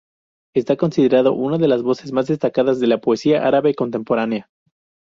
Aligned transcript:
Está 0.55 0.77
considerado 0.77 1.33
una 1.33 1.59
de 1.59 1.67
las 1.67 1.83
voces 1.83 2.11
más 2.11 2.25
destacadas 2.25 2.79
de 2.79 2.87
la 2.87 2.97
poesía 2.99 3.45
árabe 3.45 3.75
contemporánea. 3.75 4.49